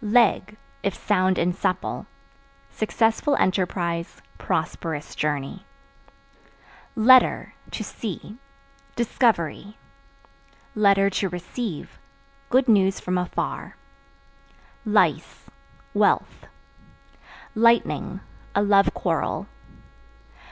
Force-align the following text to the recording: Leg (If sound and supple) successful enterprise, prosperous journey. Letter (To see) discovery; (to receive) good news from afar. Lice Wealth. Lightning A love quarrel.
Leg 0.00 0.56
(If 0.84 0.94
sound 0.94 1.38
and 1.38 1.56
supple) 1.56 2.06
successful 2.70 3.34
enterprise, 3.34 4.22
prosperous 4.38 5.16
journey. 5.16 5.66
Letter 6.94 7.54
(To 7.72 7.82
see) 7.82 8.38
discovery; 8.94 9.76
(to 10.84 11.28
receive) 11.28 11.98
good 12.48 12.68
news 12.68 13.00
from 13.00 13.18
afar. 13.18 13.76
Lice 14.84 15.50
Wealth. 15.94 16.46
Lightning 17.56 18.20
A 18.54 18.62
love 18.62 18.94
quarrel. 18.94 19.48